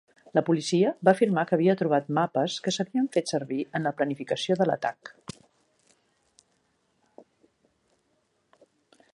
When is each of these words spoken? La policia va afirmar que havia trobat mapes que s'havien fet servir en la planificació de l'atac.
La 0.37 0.41
policia 0.45 0.91
va 1.07 1.11
afirmar 1.17 1.41
que 1.49 1.53
havia 1.57 1.75
trobat 1.81 2.07
mapes 2.19 2.55
que 2.67 2.73
s'havien 2.77 3.11
fet 3.17 3.33
servir 3.33 3.59
en 3.81 3.87
la 3.89 3.93
planificació 3.99 4.57
de 4.63 4.69
l'atac. 4.71 5.13